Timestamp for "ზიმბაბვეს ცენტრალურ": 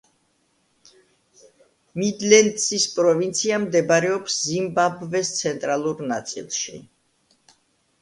4.49-6.07